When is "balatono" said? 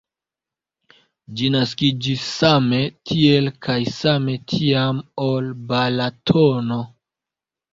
5.73-6.81